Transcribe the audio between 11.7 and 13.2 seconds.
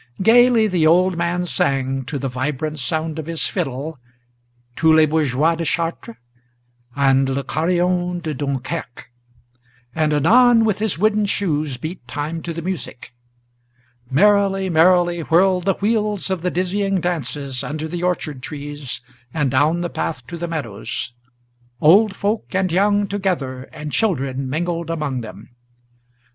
beat time to the music.